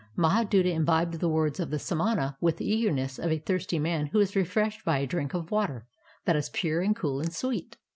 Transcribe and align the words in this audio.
Mahaduta 0.17 0.73
imbibed 0.73 1.19
the 1.19 1.29
words 1.29 1.59
of 1.59 1.69
the 1.69 1.77
samana 1.77 2.35
with 2.41 2.57
the 2.57 2.65
eagerness 2.65 3.19
of 3.19 3.31
a 3.31 3.37
thirsty 3.37 3.77
man 3.77 4.07
who 4.07 4.19
is 4.19 4.35
refreshed 4.35 4.83
by 4.83 4.97
a 4.97 5.05
drink 5.05 5.35
of 5.35 5.51
water 5.51 5.85
that 6.25 6.35
is 6.35 6.49
pure 6.49 6.81
and 6.81 6.95
cool 6.95 7.19
and 7.19 7.35
sweet. 7.35 7.77